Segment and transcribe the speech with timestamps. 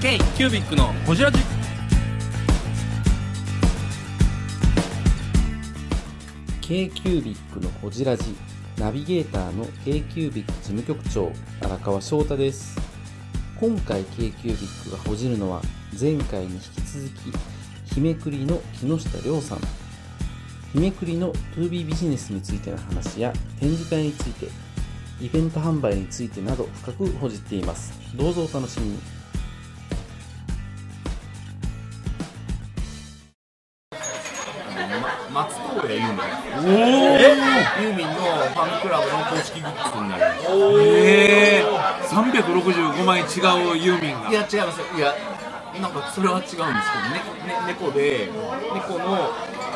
[0.00, 1.40] K キュービックのホジラジ。
[6.60, 8.36] K q u b i c のほじラジ。
[8.78, 12.78] ナビゲーターの k q u b i c 事務局長荒川翔太です。
[13.58, 15.60] 今回 k q u b i c がほじるのは
[16.00, 17.08] 前回に引き続
[17.88, 19.58] き日めくりの木下亮さん。
[20.74, 24.46] 日めくりの 2B ビジネスについての話や展示会について
[25.20, 27.92] イベント販売についてなど深くほじっています。
[28.14, 29.17] どうぞお楽しみに。
[35.88, 36.76] 松任谷由
[37.16, 40.46] 実ユーミンのファンクラブの公式グッズになります
[40.80, 44.80] ええー、365枚違うユーミンがいや違います。
[44.96, 45.14] いや
[45.80, 46.72] なんかそれは違うんですけど、ね
[47.46, 48.28] ね、猫で
[48.74, 49.32] 猫の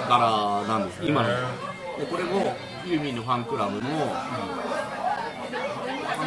[0.08, 1.34] 柄なんです今ので
[2.10, 4.71] これもユーミンのファンクラブの、ファン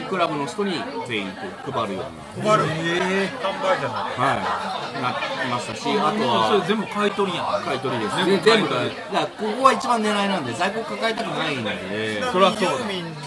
[0.10, 0.74] クラブの人に
[1.08, 2.52] 全員こう配るような。
[2.52, 5.02] 配る、えー、販売じゃないはい。
[5.02, 7.64] なりましたしあとそれは全部買い取りやん。
[7.64, 8.16] 買い取りです。
[8.16, 8.96] 全部全部買い取り。
[8.96, 12.22] だからここが一番狙いなんで在庫抱えたくないんで。
[12.32, 12.78] それはそうだ。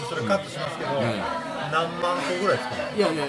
[0.09, 1.49] それカットしますけど、ん。
[1.71, 3.25] 何万個ぐらいですかいやいや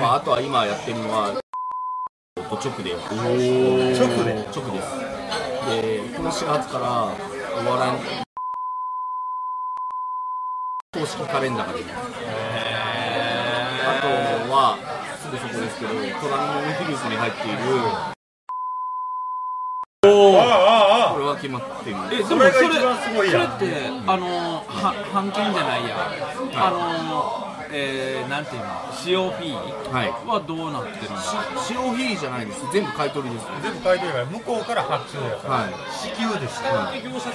[0.00, 1.40] まあ、あとは今やってるのは
[2.48, 3.36] と直で直
[4.24, 5.16] で直です。
[5.66, 7.12] でこの4月から
[7.60, 8.25] お笑いの
[11.06, 11.94] 公式カレンダーが出ます。
[13.86, 14.08] あと
[14.52, 14.76] は
[15.22, 17.56] すぐそこですけど隣のヒルズに入っている。
[20.02, 22.70] あああこれは決まってるえでもそれそれっ
[23.58, 23.64] て
[24.06, 25.96] あのは版権じゃないや。
[26.54, 28.68] あのえー、なんていうの？
[28.92, 30.08] 使用フィーはい。
[30.26, 31.22] はどうなってるんだ
[31.66, 32.60] 使用費じゃないです。
[32.72, 33.46] 全部買い取りです。
[33.62, 35.72] 全部書いてるから向こうから発注やから、はい。
[35.90, 36.70] 支給ですよ、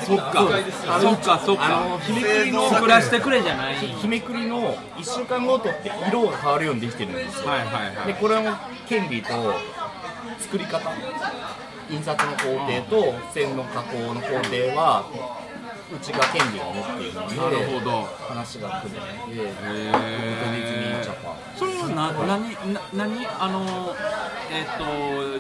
[0.05, 0.47] そっか。
[0.99, 3.75] そっかそっあかの日めくりの作らせてくれじゃない。
[3.75, 7.47] 日めくりの1週間ごとって色が変わるようにできてるんですよ。
[7.49, 8.07] はいはいはい。
[8.07, 8.55] でこれも
[8.87, 9.29] 権利と
[10.39, 10.91] 作り方。
[11.89, 15.03] 印刷の工程と線の加工の工程は
[15.91, 18.07] うちが権利を持っているのでなるほど。
[18.31, 19.91] 話が来るのでへディ
[20.63, 21.03] ズニー。
[21.03, 23.93] ジャパンそれはな何な何あの
[24.49, 24.83] えっ、と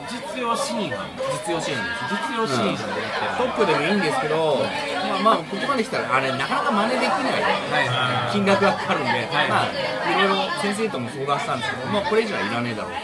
[0.07, 4.59] 実用シーン実用支援です実用シーンでやってる、トップでもいいんですけど、
[5.19, 12.97] まあ、まあ、ここまで来たら、あれ、なかなか真似できないはいはい金額がかかるんで、はいまあ、いろいろ先生とも相談したんですけど、まあ、これ以上はいらねえだろう、うん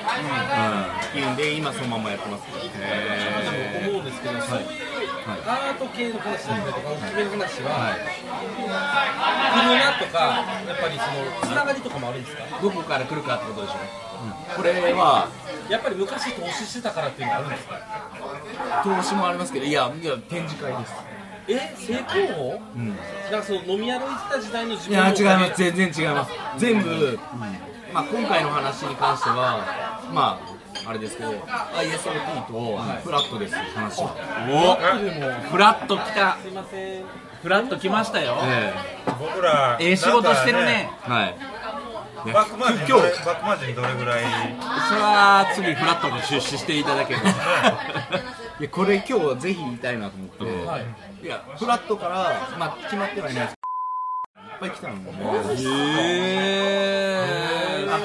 [1.08, 2.48] っていうんで、今、そのままやってます。
[2.48, 4.62] でも思うんですけど、そう
[5.28, 7.96] アート系の話だったりとか、おすすめの話は、
[9.54, 10.20] 来るなとか、
[10.68, 13.78] やっぱりそのつながりとかもあるんですか、どこから来るかってことでしょ、
[14.56, 15.28] これは
[15.70, 17.76] やっぱり昔投資してたからっていうのがあるんですか、
[18.84, 20.94] 投資もありますけど、いや、いや展示会です。
[21.50, 22.98] え、成功法うん。
[23.32, 26.32] なんかその飲み歩いてた時代の自いや、違います、全然違います。
[26.58, 27.20] 全部、
[27.94, 29.64] まあ、今回の話に関しては、
[30.14, 30.57] まあ、
[30.88, 34.02] あれですけど、ISLT とフラットです、話。
[34.02, 34.16] は。
[34.50, 35.50] お。
[35.50, 36.38] フラッと来た。
[36.42, 37.04] すいません、
[37.42, 38.38] フラッと来ましたよ。
[38.44, 38.74] え
[39.20, 40.90] 僕らええ仕事してるね。
[41.06, 41.36] えはい。
[42.34, 44.24] バックマージンどれバックマージンどれぐらい
[44.90, 47.20] それは次フラットに出資していただける。
[48.60, 53.54] いやこれ今日ぜひ言いたいなと思って、い、やフラットから、まあ、決まってはいないです。
[53.54, 56.47] いっぱい来たので、へえ。
[56.47, 56.47] あ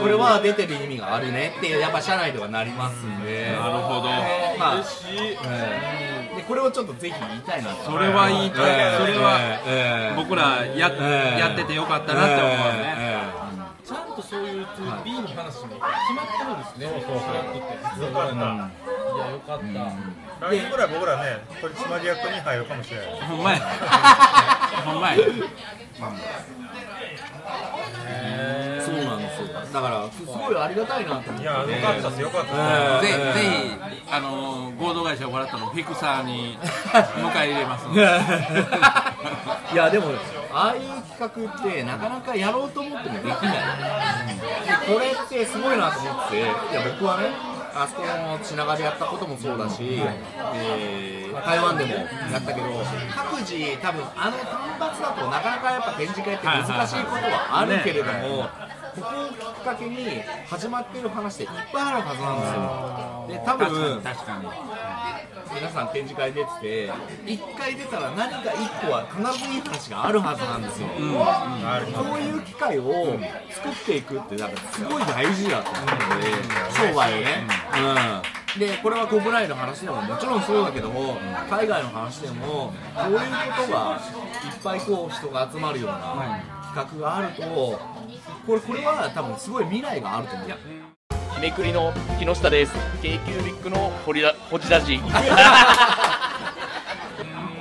[0.03, 4.09] これは出てる意味があるねってやっぱ社内ではなりますんで、なるほど。
[4.59, 5.39] まあえ
[6.33, 7.85] えでこれをちょっとぜひ言いたいなと。
[7.93, 8.99] それは言いたい。
[8.99, 13.23] それはええ僕らや,、ええやっててよかったなって思うね、え
[13.85, 20.47] ちゃんとそういう 2B の話も決まってるんですね、そうそうそう、っていや、よかった。
[20.47, 23.07] 来年ぐらい僕らね取締役に入るかもしれない。
[23.29, 23.61] ほんまや。
[24.85, 25.17] ほんまや
[29.73, 31.43] だからすごいありがたいなと思って。
[31.43, 37.87] いやよかったですよかったです、ええぜぜひあの合同会社を笑ったのフィクサーに迎え入れます。
[37.89, 38.01] の で
[39.73, 40.11] いやでも
[40.53, 40.83] ああいう
[41.19, 43.37] 企画ってなかなかやろうと思ってもできない、
[44.87, 46.41] でこれってすごいなと思って。
[46.41, 46.49] いや
[46.85, 47.31] 僕はね
[47.75, 50.03] あそこの品川でやったこともそうだし、
[50.55, 52.05] えー台湾でもや
[52.39, 52.67] ったけど
[53.15, 58.49] 各自多分あの単発だとなかなかやっぱ展示会って難しいことはあるけれども、
[58.95, 63.41] ここをきっかけに始まってる話っていっぱいあるはずなんですよ。
[63.41, 64.47] で多分確かに
[65.55, 66.93] 皆さん展示会出てて
[67.25, 70.89] 1回出たら何か1個は必ずいい話があるはずなんですよ、
[71.25, 73.19] あるこういう機会を
[73.51, 76.29] 作っていくってなんかすごい大事だと思うので、
[76.75, 77.47] 商売をね、
[78.57, 81.17] うん、でこれは国内の話でももちろんそうだけども
[81.49, 83.23] 海外の話でもこういうこ
[83.67, 84.01] とが
[84.45, 87.43] いっぱいこう人が集まるような企画があると
[88.47, 90.49] これこれは多分すごい未来があると思う。
[91.35, 92.73] 日めくりの木下です。
[93.03, 94.99] k キュービックのホリラホジラジ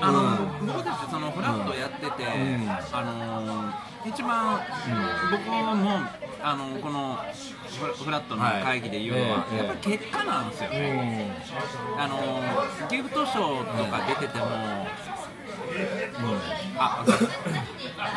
[0.04, 2.26] あの、僕たちそのフラットやってて、
[2.92, 3.72] あの
[4.10, 4.62] 一番、
[5.32, 5.60] 僕も
[6.44, 7.20] あのこの
[8.04, 9.58] フラットの会議で言うのは、はいええ。
[9.58, 10.70] やっぱり結果なんですよ、
[11.98, 12.42] あの
[12.90, 14.46] ギフトショーとか出てても、
[16.78, 17.06] あ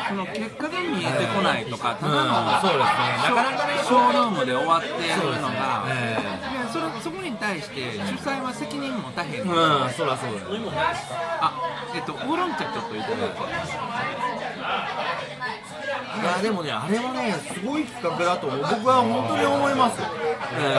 [0.07, 3.17] その結果が見えてこないとか、ただの、そうですね。
[3.21, 6.17] なかなかねショールームで終わってやるのが、え
[6.51, 9.47] いやそれそこに対して主催は責任持たへんうん。
[9.91, 10.47] そらそうだよ
[11.39, 11.53] あ
[11.93, 13.25] えっとウーロン茶ちょっといただいて。
[13.25, 13.29] い
[16.23, 18.59] やでもねあれはねすごい企画だと思う。
[18.61, 20.01] 僕は本当に思います。
[20.01, 20.07] よ
[20.57, 20.75] え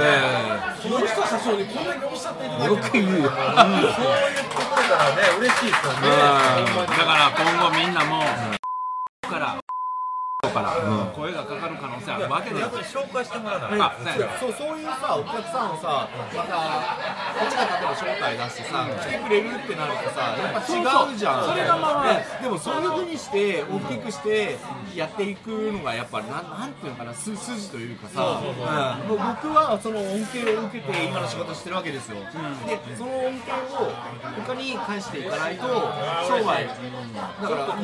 [0.00, 3.30] え木下社長にこんなにおっしゃっていたよく言うよ。
[3.30, 6.08] そう言ってくれたらね嬉しいですよね。
[6.86, 8.55] だから今後みんなもから
[10.56, 11.12] から。
[11.12, 12.64] 声がかかる可能性あるわけで。
[12.86, 16.56] 紹介してもらわないあそうやそうそういうさお客さんをさまた
[17.36, 21.44] こっちが例えば招待出してさ、来てくれるってなるとさやっぱ違うじゃん。
[21.44, 22.24] それがまあね。
[22.42, 24.56] でもそういうふうにして大きくして
[24.94, 28.40] やっていくのがやっぱりなんなんていうのかなす筋というかさ。
[29.08, 29.20] 僕
[29.52, 32.26] はその恩恵を受けて今の仕事してるわけですよ、で
[32.96, 33.38] その恩恵
[33.72, 33.92] を
[34.46, 35.66] 他に返していかないと
[36.26, 36.66] 商売。
[36.66, 36.72] だ
[37.48, 37.76] から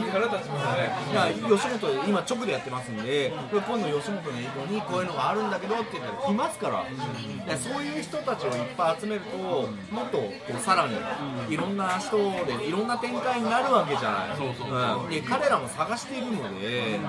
[1.33, 10.97] 吉本今直でやってますんで今度吉本の営業にこういうのがあるんだけどって言ったら来ますから、いやそういう人たちをいっぱい集めるともっとこうさらに
[11.53, 14.37] いろんな人でいろんな展開になるわけじゃない。
[14.37, 15.11] そうん。
[15.11, 17.00] で彼らも探しているので,、で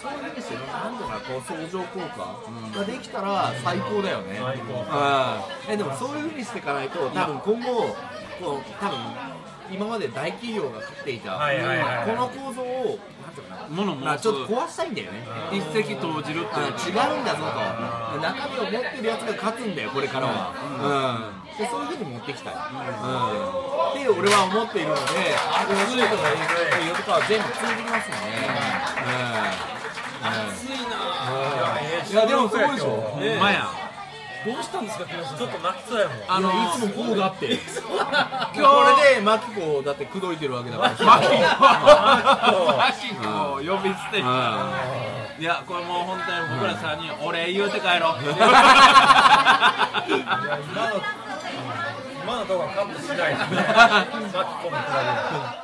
[0.00, 5.72] そういうふうにしてなんとかこう相乗効果ができたら最高だよね、うん。
[5.72, 7.96] えでもそういうふうにしていかないと多分今後
[8.40, 8.98] こう多分
[9.70, 11.40] 今まで大企業が勝っていた、
[12.04, 12.98] この構造を
[13.34, 15.26] なんていうかな物まあ申ちょっと壊したいんだよね。
[15.50, 17.58] 一石投じるっていうあ違うんだぞと。
[18.22, 21.58] 中身を持ってるやつが勝つんだよこれからは、うん。
[21.58, 22.60] でそういうふうに持ってきたい、うん。
[22.60, 22.62] っ
[23.94, 25.02] て俺は思っているので
[25.86, 28.46] 吉本の営業とかは全部通じますよね、
[30.22, 30.94] 熱いな
[31.30, 32.12] うん。
[32.12, 32.90] いやでもそうでしょ。
[32.90, 33.83] ほんまや
[34.44, 36.18] どうしたんですかちょっと泣きそうやもん。
[36.28, 37.46] あのいつもこうだって。
[37.46, 40.90] 今日これでマキコだって口説いてるわけだから。
[41.04, 41.34] マキコ。
[42.76, 43.24] マキコ
[43.56, 44.18] 呼び捨て
[45.40, 48.22] いやこれもう本当に僕ら3人お礼言うて帰ろう。
[48.24, 48.44] いや
[50.70, 51.02] 今の
[52.22, 55.63] 今のところはカットしないですね巻き込むくらい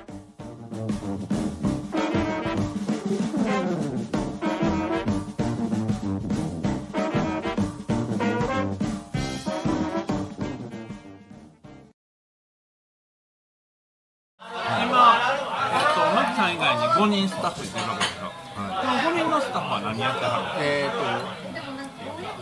[16.41, 20.97] さん以外に5人スタッフいてるわけですよ、この5人のスタッフは何やってはるえーと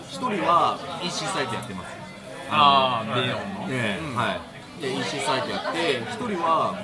[0.07, 1.95] 一人は EC サイトやってます。
[2.49, 4.15] ああ、ビヨンの、ねうん。
[4.15, 4.39] は
[4.79, 6.81] い、で EC サイトやって一人は、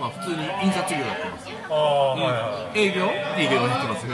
[0.00, 1.48] まあ、普通に印刷業やってます。
[1.68, 2.78] ああはいはい。
[2.80, 3.04] 営業？
[3.36, 4.06] 営業やってます。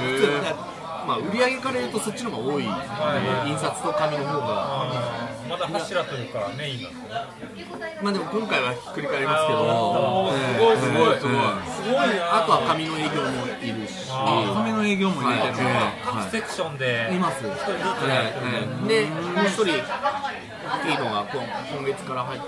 [1.05, 5.25] まあ、売り上げから言うとそっちの方が多い、はい印刷と紙の方が。
[5.49, 8.01] まだ柱というかメインなんですね。
[8.03, 10.33] まあでも今回はひっくり返りますけど。
[10.33, 14.09] すごいすごいすごいええあとは紙の営業もいるし。
[14.09, 15.69] 紙の営業も入れてる
[16.05, 17.45] 各セクションでいます。
[17.45, 21.45] 一人ずつやってるで、もう一人、大きいのが今
[21.77, 22.47] 今月から入って、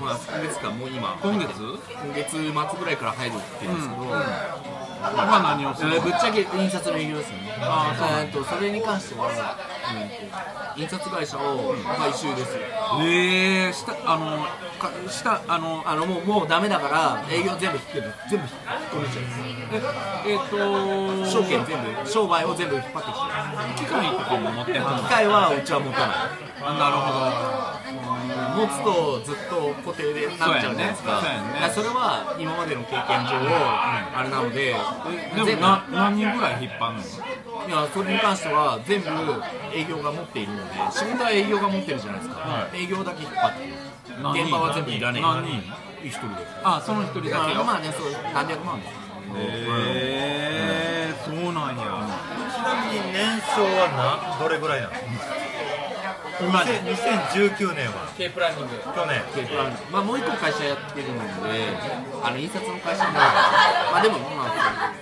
[0.00, 1.60] まあ今月かもう今、今月？
[1.60, 2.40] 今月末
[2.78, 7.52] ぐらいから入るって言うんですけど、は何をするえーぶっちゃけ印刷の営業ですよね。
[7.60, 9.28] あーそうえーとそれに関しては、
[10.76, 12.60] 印刷会社を買収ですよ。
[13.02, 14.44] ええしたあの
[14.78, 18.48] かしたあのあのもうもうダメだから営業全部引き全部引っ
[18.90, 19.24] 込めちゃう。
[20.26, 20.56] ええっと
[21.26, 26.16] 証券全部商売を全部引っ張ってきて機械とかも持ってはる機械はうちは持たない。
[26.62, 27.59] あなるほ
[28.56, 31.20] 持つとずっと固定でなっちゃうじゃないですか。
[31.20, 31.32] そね。
[31.60, 34.74] ねそれは今までの経験上、あれなので
[35.36, 37.04] どでもな何人ぐらい引っ張るの？
[37.66, 39.08] いいやそれに関しては全部
[39.74, 45.22] 営業が持っているので仕事は営業が持ってるじゃないですか、営業だけ引っ張って現場は全部いらねえ。
[45.22, 45.62] 何人？
[46.02, 46.34] 一人で。
[46.64, 47.64] あその一人だけよ。
[47.64, 48.80] まあねそう何百万。
[48.80, 48.92] です
[49.32, 51.84] へえそうなんや。
[52.50, 53.86] ちなみに年商は
[54.34, 54.92] などれぐらいなの？
[56.40, 56.80] 今2000
[57.36, 58.08] 2019年は。
[58.16, 58.72] K プランニング。
[58.76, 59.20] 去年。
[59.92, 61.68] まあもう一個会社やってるので
[62.24, 63.20] あの印刷の会社もま
[63.98, 64.94] あでもまあ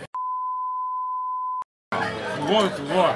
[2.34, 3.06] すごいすごい。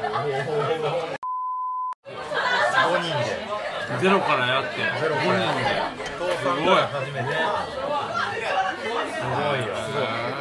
[2.82, 3.42] 5人で。
[4.00, 4.70] ゼロからやって。
[5.00, 6.04] ゼロからやって。
[6.18, 7.28] 父さんから始めて。
[9.12, 9.66] すごい。
[9.66, 9.74] よ。
[9.74, 10.31] だ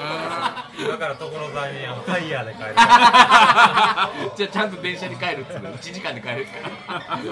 [1.01, 2.75] から所沢にあのタイヤで帰る。
[4.37, 5.73] じゃあちゃんと電車に帰るっつうの。
[5.73, 6.51] 1時間で帰るか
[6.93, 7.25] らす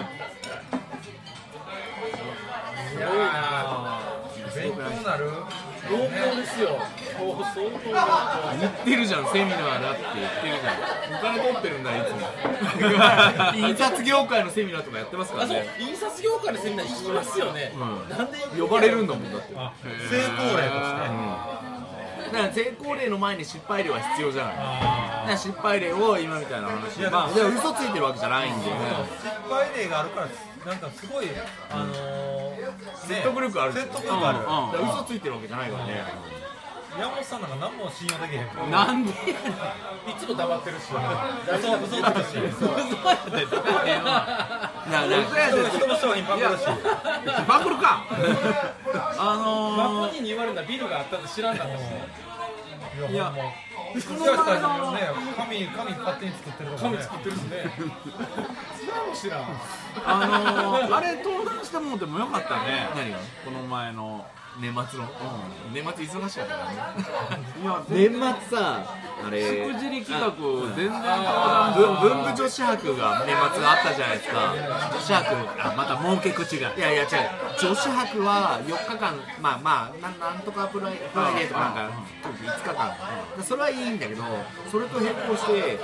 [2.97, 3.99] ごいな
[4.55, 5.29] 勉強になる
[5.88, 6.79] 濃厚ですよ。
[7.15, 11.19] 相当相当濃言ってるじゃんセミナーだって言ってるじゃん。
[11.19, 12.17] お金取ってるんだいつも。
[13.55, 15.75] 印刷業界のセミナーとかやってますからね。
[15.77, 17.71] 印刷業界のセミナー行きますよね、
[18.09, 19.53] なんで呼ばれるんだもんだって。
[19.55, 19.71] あ
[20.09, 21.68] 成功例として
[22.31, 24.55] だから成功例の前に失敗例は必要じゃない。
[24.55, 26.98] だあから失敗例を今みたいな話。
[27.00, 28.71] いやまあでも嘘ついてるわけじゃないんで、ー
[29.17, 30.27] 失敗例があるから
[30.71, 31.27] なんかすごい
[31.71, 32.67] あのーね
[33.07, 33.74] 説得力ある。
[33.74, 34.39] 説得力ある。
[34.39, 36.03] だから嘘ついてるわけじゃないからね。
[37.00, 38.67] 山本さんなんか何も信用できへんから。
[38.88, 39.12] なんで？
[39.13, 39.15] い
[40.19, 40.83] つも黙ってるし。
[40.89, 42.36] 嘘嘘つくし
[44.89, 45.15] なな
[45.69, 46.57] 人の商品パクる。
[46.57, 46.65] し
[47.48, 47.77] パクる。
[47.77, 48.03] か
[49.21, 51.81] あマのコニーに言われたビルがあったって知らんかったし
[53.11, 54.99] いや、もう、もしかしたらね、
[55.35, 56.97] 紙、紙勝手に作ってるとかね。
[56.97, 57.49] 紙作ってるしね
[59.13, 59.45] 知らん
[60.05, 64.25] あのー、あれ登壇してもうてもよかったね何がこの前の
[64.59, 65.07] 年末の、
[65.73, 66.59] 年末忙しかったか
[67.31, 67.45] らね。
[67.61, 68.83] いや年末さ
[69.25, 69.41] あれ。
[69.41, 70.27] しくじり企画
[70.75, 70.99] 全然
[71.75, 74.53] 文文部女子博が年末あったじゃないですか。
[74.91, 75.23] 女子博。
[75.63, 76.73] あまた儲け口が。
[76.75, 77.09] いやいや違う。
[77.61, 81.73] 女子博は4日間まあまあなんなんとかプライプライデーとかなん。
[81.73, 81.91] か
[82.23, 83.43] 5日間。
[83.43, 84.23] それはいいんだけど
[84.69, 85.79] それと並行して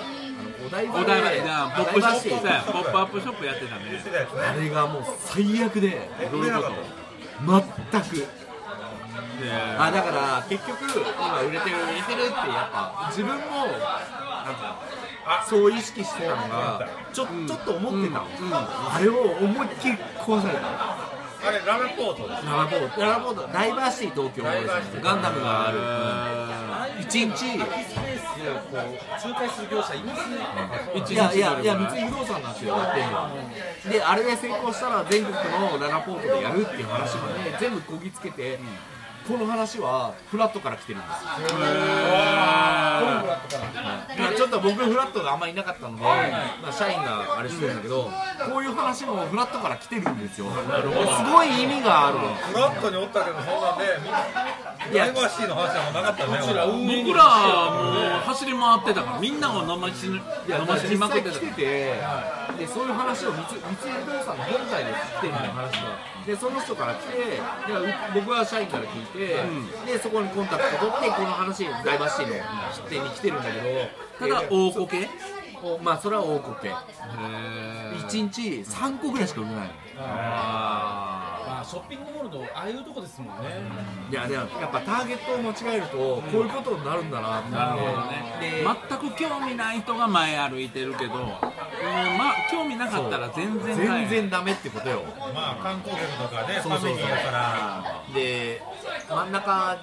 [0.65, 1.41] お台場でお台場で。
[1.43, 3.83] なポップショップポップアップショップやってたね。
[4.49, 6.71] あれがもう最悪でどういうこと
[7.91, 8.15] 全く。
[8.17, 8.44] で
[9.77, 14.79] あだから結局今売れてる売れてるってやっぱ自分もなんか
[15.47, 18.25] そう意識してたのがちょ,、ちょっと思ってたの、
[18.93, 21.15] あれを思いっきり壊された
[21.47, 22.45] あれ、ララポートです。
[22.45, 23.01] ララポート。
[23.01, 23.47] ララポート。
[23.53, 25.01] ダイバーシティ東京ですね。
[25.03, 25.71] ガンダムがあ
[26.97, 27.01] る。
[27.03, 27.29] 一日。
[27.29, 30.37] 空きスペースをこう仲介する業者いますね。
[31.07, 31.65] いやいやい？
[31.65, 33.29] や三井不動産なんですよやってるのは。
[33.91, 38.57] であれで成功したら全国のララポートでやるっていう話まで全部こぎつけて、
[39.27, 41.09] この話はフラットから来てるんです。
[41.11, 41.57] よ
[44.17, 48.03] まあちょっと僕フラットがあんまりいなかったので、まあ、社員があれしてるんだけど、
[48.49, 50.45] こういう話もフラットから来てるんですよ。
[50.51, 50.57] す
[51.31, 52.19] ごい意味がある。
[52.19, 54.09] フラットにおったけど、そんなんで、み
[54.93, 56.39] ダイバーシティの話はもうなかったね。
[56.41, 56.73] 僕らも
[58.17, 60.21] う走り回ってたからみんなを飲ましに飲
[60.67, 61.95] ましにまくってたてて、
[62.57, 65.47] でそういう話を三井三井不動産の本体で来てるみたい。
[65.47, 67.41] な話が、でその人から来て
[68.13, 69.37] 僕は社員から聞いて、
[69.85, 72.33] でそこにコンタクト取ってこの話ダイバーシティの
[72.89, 73.65] 出店に来てるんだけど。
[74.17, 75.09] ただ大こけ
[75.61, 81.24] おまあそれは大こけ1日3個ぐらいしか売れないまあ
[81.65, 83.61] ショッピングモールのああいうとこですもんね。
[84.11, 87.51] いやでもやっぱターゲットを間違えるとこういうことになるんだなって。
[87.51, 88.37] なるほどね。
[88.39, 95.03] で全く興味ない人が前歩いてるけど、うんまあ興味なかったら全然全然ダメってことよ。
[95.33, 96.89] まあ、観光客とかね、フそうそうそう。
[96.89, 98.03] ァミリーやから。
[98.13, 98.61] で
[99.09, 99.77] 真ん中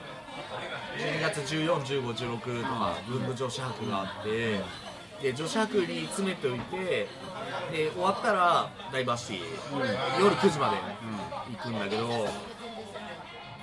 [0.97, 4.61] 12月141516とか文部女子博があって
[5.23, 7.07] で女子博に詰めておいて
[7.71, 9.41] で終わったらダイバーシティ、
[10.21, 10.76] 夜9時まで
[11.57, 12.09] 行くんだけど、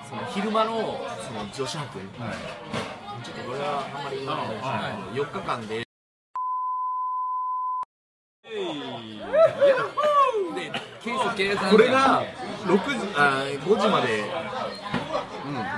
[0.07, 4.61] その昼間のその女子博、ちょっとこれはあんまり言わないです
[5.13, 5.83] けど、4日間で。
[11.71, 12.23] これが
[12.65, 14.23] 6時あ5時まで、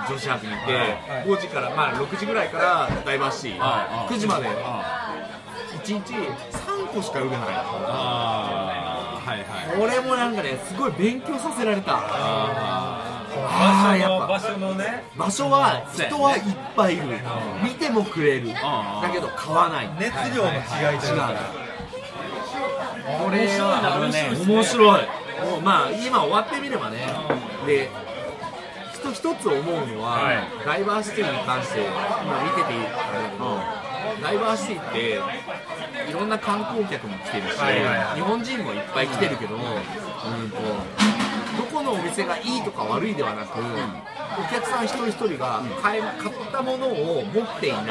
[0.09, 4.47] 女子博に行って、5時から、まあ、6時ぐらいからダイバーシティ、9時まで、
[5.83, 7.39] 1日3個しか売れない、
[7.87, 9.43] あーはいは
[9.75, 9.79] い。
[9.79, 14.27] これもなんかね、すごい勉強させられた、あーやっぱ。
[14.27, 16.43] 場所のね、場所は人はいっ
[16.75, 17.19] ぱいいる、
[17.63, 21.33] 見てもくれる、だけど買わない、熱量の違いというか。
[23.01, 25.01] これはあるね面白い。
[25.41, 27.07] もうまあ今終わってみればね。
[27.65, 27.89] で
[28.93, 30.19] 一一つ思うのは、
[30.63, 31.89] ダイバーシティに関して今
[32.43, 33.29] 見ててあれ
[34.21, 35.19] ダイバーシティって
[36.09, 38.15] いろんな観光客も来てるし、はいはいはい。
[38.15, 39.61] 日本人もいっぱい来てるけど、うん。
[39.61, 39.67] と
[41.57, 47.85] どこのお店がいいとか悪いではなく、お客さん一人一人が買え買ったものを持っていない。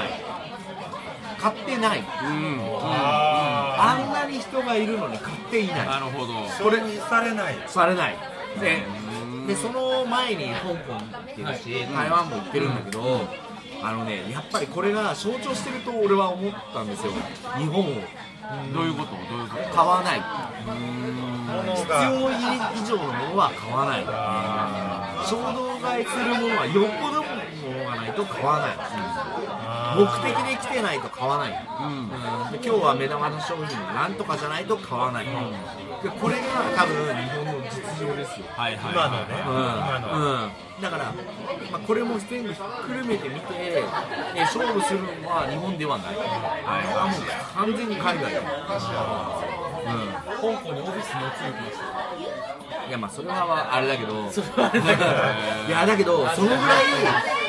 [1.39, 5.87] 買ってない、あんなに人がいるのに買っていない。
[5.87, 6.35] なるほど。
[6.63, 7.57] これにされない。
[7.67, 8.17] されない。
[8.61, 8.83] で
[9.47, 13.21] でその前に香港行ってるし、台湾も行ってるんだけど、
[13.83, 17.13] あのねやっぱりこれが象徴してると俺は思ったんですよ。
[17.59, 17.87] 日本を。
[18.75, 19.13] どういうこと？
[19.13, 19.69] どういうこと？
[19.75, 20.23] 買わない。
[21.51, 24.05] 物必が要以上のものは買わない。
[25.25, 27.29] 衝動買いするものはよっぽどのも
[27.79, 28.77] のがないと買わない。
[29.97, 31.55] 目的で来てないと買わない、う
[31.89, 32.09] ん。
[32.53, 35.33] で今日は目玉の商品なんとかじゃないと買わない、で
[36.09, 36.43] これが
[36.77, 38.47] 多分日本の実情ですよ。
[38.53, 39.35] はいはい今のね。
[39.41, 40.09] 今の。
[40.45, 40.51] うん、
[40.83, 41.13] だから、
[41.73, 43.83] まあ、これも全部ひっくるめてみて、ね、
[44.41, 46.27] 勝負するのは日本ではない、はい、
[46.95, 47.21] はもう
[47.55, 48.47] 完全に海外だ、香
[50.61, 51.85] 港にオフィスに移りました。
[52.85, 54.29] うん、いやまあそれはあれだけど。
[55.67, 56.63] いやだけどそのぐらい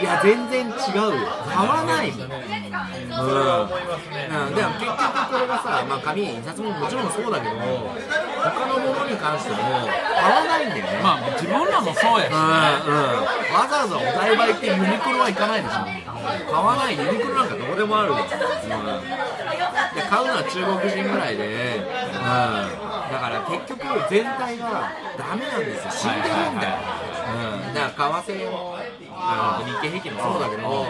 [0.01, 0.75] いや全然違うよ。
[1.47, 2.29] 買わないもん、うん、
[3.21, 4.27] それは思いますね。
[4.29, 4.97] うん、でも結局
[5.31, 9.65] これがさ、まあ、紙印刷ももちろんそうだけど他のものに関しても買
[10.31, 12.47] わないんだよね、まあ自分らもそうやしうんうん、
[13.53, 15.85] わざわざお台場行ってユニクロは行かないでしょ
[16.51, 25.91] 買わないユニクロなんかどこでもあるじゃん、うん、で買うのは中国人ぐらいで、うん、だから結局全体がダメなんですよ。
[25.91, 26.77] 死んでるんだよ、
[27.31, 28.75] うん、だから為替も
[29.65, 30.85] 日経平均もそうだけど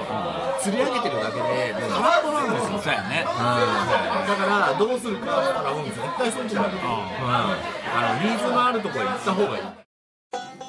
[0.62, 2.79] 釣り上げてるだけで空っぽなんですよ。
[2.79, 3.24] そうやね。
[3.25, 6.71] だからどうするかって言ったらもう絶対そっちだよ、う。
[6.74, 9.63] ん、あのニーズのあるところへ行った方がいい。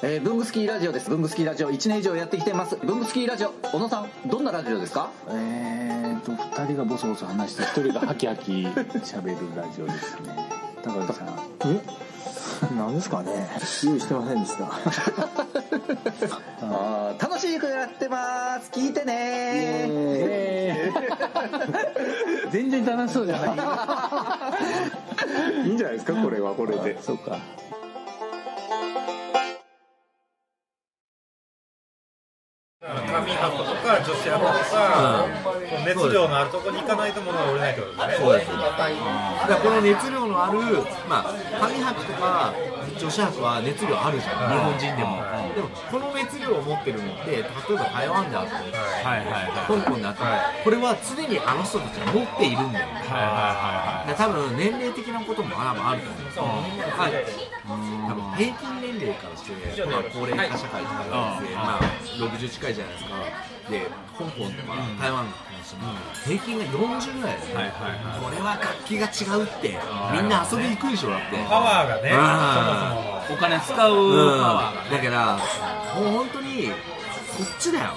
[0.05, 1.09] えー、ブングスキーラジオです。
[1.09, 2.75] ブングスキーラジオ1年以上やってきてます。
[2.75, 5.09] ブングスキーラジオ小野さんどんなラジオですか？
[5.29, 10.49] えーと2人がボソボソ話して1人がハキハキ喋るラジオですね。
[10.83, 11.29] 高橋さん。
[11.65, 11.81] え
[12.75, 13.49] なんですかね？
[13.85, 14.65] 用意してませんでした
[16.61, 18.71] あー楽しくやってます。
[18.71, 19.89] 聞いてね。
[22.51, 23.45] 全然楽しそうじゃな
[25.63, 25.67] い。
[25.67, 27.01] いいんじゃないですかこれはこれで。
[27.01, 27.37] そうか
[36.33, 38.25] のあるところに行かないと物が売れないってことですね。
[38.25, 38.89] そうですだか
[39.47, 40.59] らこの熱量のある、
[41.07, 42.53] まあ、紙箔とか
[42.97, 45.21] 女子箔は熱量あるじゃん、日本人でも、
[45.53, 53.21] でもこの熱量を持ってるのって例えば台湾であって、はいはいはい香港であって、これは常にあの人たちが持っているんだよ、はい。
[53.21, 56.01] はいで多分年齢的なこともあある
[56.33, 56.63] と思う、
[56.99, 57.13] はい、
[57.63, 61.09] 多分平均年齢からして、まあ、高齢化社会とかで、
[61.55, 61.81] まあ、
[62.19, 63.09] 60近いじゃないですか、
[63.71, 65.95] で香港とか台湾の話も
[66.25, 68.21] 平均が40ぐらいだよね、はいはいはい。
[68.21, 69.79] これは活気が違うって、
[70.11, 71.37] みんな遊びに行くでしょ、だって。
[71.47, 73.35] パワーがねうん。
[73.35, 75.37] お金使うパうんワーがだから、
[75.95, 77.93] もう本当に、そっちだよ。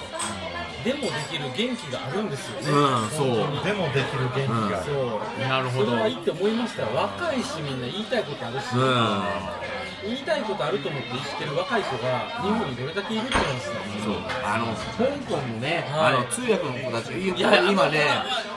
[0.83, 3.27] でもできる元気があるんですよね、うん、そう。
[3.63, 5.47] でもできる元気がある、そう。
[5.47, 5.91] なるほど。
[5.91, 6.89] それはいいって思いましたよ。
[6.95, 9.76] 若いしみんな言いたいことあるし、うん。
[10.03, 16.15] 言いたいことあると思って生きてる若い子が日本にどれだけいるって話なんですよそうあの香港のね、はい。
[16.15, 18.05] あの通訳の子たち、いいや今ね、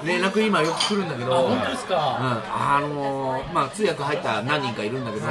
[0.04, 5.26] 連絡今よく来るんだけど、あ本当ですか、うん、あのーまあ、通訳入った何人かいるんだけど、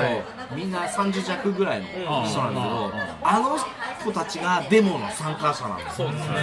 [0.56, 1.88] みんな30弱ぐらいの
[2.26, 2.91] 人なんだけど、
[3.24, 3.58] あの
[4.04, 6.36] 子たちがデモの参加者なんですそうですね。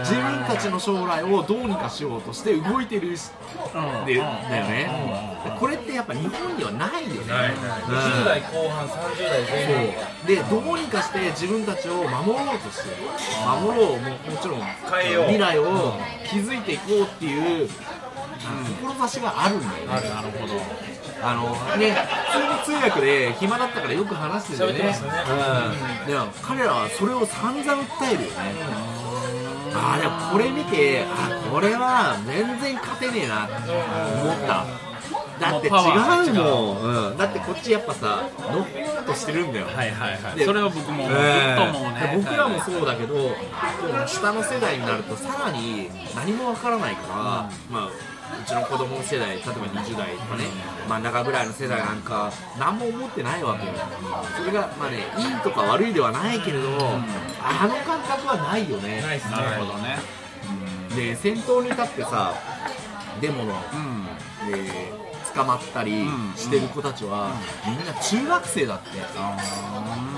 [0.00, 3.30] 自分たちの将来をどうにかしようとして動いてるし、
[4.06, 4.24] でだよ
[4.64, 7.28] ね、でこれってやっぱ日本にはないよね。
[7.28, 7.52] ないない。
[7.52, 10.26] 20代後半30代前半。
[10.26, 12.96] でどうにかして自分たちを守ろうとしてる。
[13.62, 15.94] 守ろうももちろん変えよう未来を
[16.30, 17.68] 築いていこうっていう、
[18.80, 20.54] 志があるんだよね、なるほど。
[21.22, 21.96] あのね
[22.64, 24.78] 普通に通訳で暇だったからよく話してるよね。
[24.80, 24.94] ね。
[26.04, 28.36] うん、でも彼らはそれを散々訴えるよね、
[29.74, 34.66] あーでもこれ見てあこれは全然勝てねえなって思った
[35.40, 37.14] だって違もうもん、う。
[37.14, 38.22] ん、だってこっちやっぱさ
[38.52, 39.66] のっぺとしてるんだよ。
[39.66, 40.38] はいはいはい。
[40.38, 42.10] でそれは僕もずっえともうね。
[42.14, 43.14] え僕らもそうだけど
[44.06, 50.44] 下の世代になるとさらに何もわからないから、まあうちの子供の世代例えば20代とかね
[50.88, 51.02] 真ん。
[51.02, 53.72] 中ぐらいの世代なんか何も思ってないわけよ。
[54.36, 56.68] それがまあねいいとか悪いではないけれど、
[57.42, 59.00] あの感覚はないよね。
[59.02, 59.36] ないっすね。
[59.36, 59.98] なるほどね。
[60.96, 62.32] で先頭に立ってさ
[63.20, 64.06] デモの、うん。
[64.50, 65.05] で
[65.36, 67.30] 捕まったりしてる子たちは、
[67.66, 68.90] みんな中学生だって、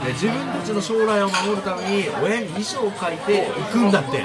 [0.06, 4.22] で自分たちの将来を守るために親に遺書を書いて行くんだって、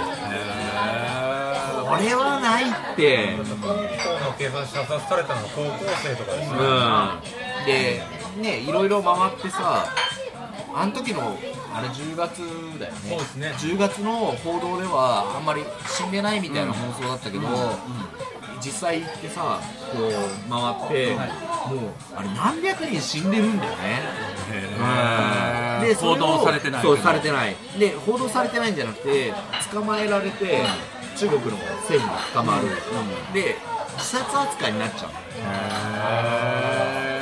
[1.84, 6.62] これはないって、香港のの警察射殺されたのが高校生とかですね、う
[7.62, 8.04] ん、で
[8.42, 9.86] ねいろいろ回ってさ
[10.76, 11.38] あの時の
[11.76, 12.40] あれ10月
[12.80, 13.00] だよね。
[13.10, 13.54] そうですね。
[13.58, 17.48] 10月の報道ではあんまり死んでないみたいな放送だったけど、
[18.64, 19.60] 実際行ってさ
[19.92, 20.12] こう
[20.50, 23.78] 回って、もうあれ何百人死んでるんだよね。
[24.50, 24.82] う
[25.82, 27.56] んで報道されてないそうされてない。
[27.78, 29.34] で報道されてないんじゃなくて
[29.72, 30.64] 捕まえられて、
[31.18, 32.02] 中国の政府に
[32.34, 32.68] 捕まる、
[33.34, 33.58] で
[33.96, 35.12] 自殺扱いになっちゃう。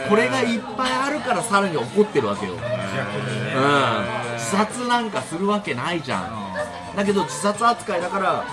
[0.10, 2.60] これがいっぱいあるからさらに怒ってるわけよ、うん、
[4.34, 6.96] 自殺なんかするわけないじゃん。
[6.96, 8.44] だけど自殺扱いだから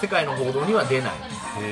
[0.00, 1.12] 世界の報道には出ない
[1.56, 1.62] こ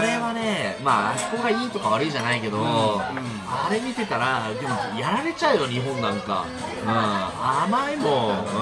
[0.00, 4.68] れはねまああそこがいいとか悪いじゃないけど、あれ見てたらでも
[4.98, 6.46] やられちゃうよ日本なんか、
[6.82, 8.54] うん、甘いもん、うん、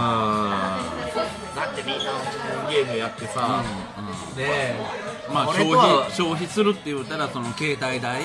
[1.54, 2.04] だってみんな
[2.70, 3.62] ゲームやってさ、
[4.37, 4.76] ねえ。
[5.32, 8.22] まあ消費消費するって言ったらその携帯代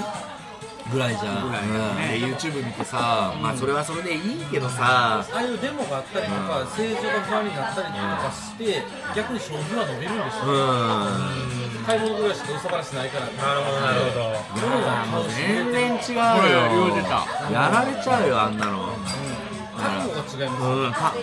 [0.92, 1.46] ぐらいじゃん。
[1.46, 1.52] うん。
[1.52, 4.22] で YouTube 見てさ、まあそれはそれでいい
[4.52, 5.22] けどさ。
[5.22, 8.84] ああいうデモがあったりとか、政治が不安になったりとかして、
[9.16, 11.86] 逆に消費は伸びるんですよ、うん。
[11.86, 15.22] 買い物ぐらいしか嘘話ないから、なるほどなるほど。
[15.22, 16.24] もう全然違う。
[16.52, 17.26] よ言うてた。
[17.52, 18.94] やられちゃうよあんなの
[19.78, 20.92] 覚悟が違いますよ、うん。
[20.92, 21.14] か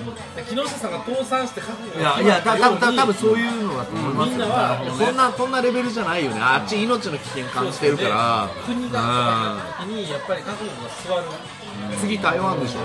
[0.49, 6.41] 木下さんが倒産して覚悟いやがいやたたぶんた多分そうういうのだと思いますみんなはそんなそんなレベルじゃないよね。
[6.41, 8.49] あっち命の危険感じてるから。
[8.65, 11.65] 国がなった時にやっぱり覚悟が座る、うん
[11.99, 12.85] 次台湾でしょ、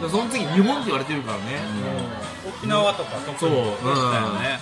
[0.00, 1.60] でその次日本って言われてるからね、
[2.46, 3.74] 沖縄とか特そう、にうん
[4.12, 4.60] だよね。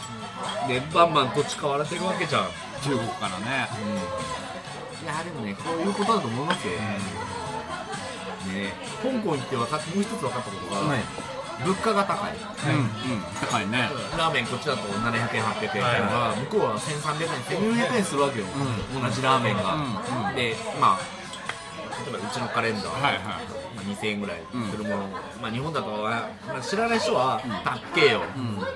[0.66, 2.48] でバンバン土地買われてるわけじゃん。
[2.82, 3.68] 中国からね。
[5.04, 6.72] いやでもねこういうことだと思いますよ、
[8.52, 10.80] ね香港行って分かっもう一つ分かったことが、
[11.64, 13.14] 物価が高い、うん。
[13.14, 13.22] うん。
[13.40, 13.90] 高いね。
[14.16, 18.46] ラーメンこっちだと700円800円が、向こうは1300円1400円するわけよ、
[18.94, 21.18] 同じラーメンが、うんうんでまあ
[22.06, 23.40] 例えばうちのカレンダー、はいはいまあ
[23.96, 24.96] 2000円ぐらいするもの、
[25.40, 28.22] まあ、日本だと、まあ、知らない人は「たっけえよ」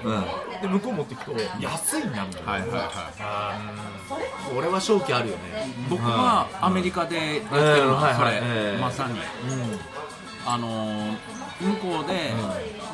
[0.04, 0.24] うん。
[0.62, 3.82] で向こう持ってくと安いんだみたいな、はいはいはい
[4.54, 5.72] これは正気あるよね。
[5.88, 7.94] 僕はアメリカでやってるうん。
[7.94, 8.76] はそれ。
[8.78, 9.12] まさに。
[9.12, 9.80] うん
[10.46, 12.32] あのー向こうで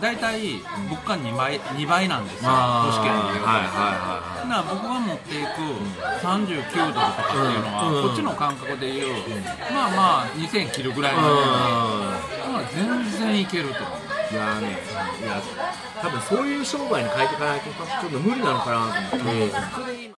[0.01, 2.51] 大体物価2倍2倍なんですよ。
[2.51, 3.47] 都市圏でいうと。
[3.49, 5.49] はいはいはいだから僕が持っていく
[6.25, 8.09] 39ドルとかっていうのは、うん。
[8.09, 9.15] こっちの感覚でいう、
[9.73, 11.33] まあまあ2000切るぐらいの、だか
[12.59, 13.85] ら全然いけると。
[13.85, 14.69] 思ういやーね、
[15.23, 15.41] いや、
[16.03, 20.18] 多分そういう商売に変えていかないと、ちょっと無理なのかなと思って、それで今